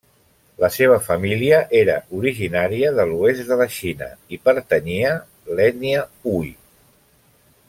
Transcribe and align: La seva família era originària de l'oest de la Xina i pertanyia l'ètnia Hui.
La 0.61 0.69
seva 0.75 0.95
família 1.07 1.59
era 1.81 1.97
originària 2.21 2.91
de 3.01 3.07
l'oest 3.11 3.53
de 3.53 3.59
la 3.61 3.69
Xina 3.77 4.11
i 4.39 4.43
pertanyia 4.49 5.15
l'ètnia 5.61 6.07
Hui. 6.27 6.55